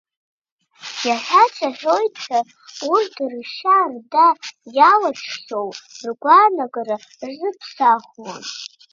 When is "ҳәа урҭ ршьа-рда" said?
2.23-4.27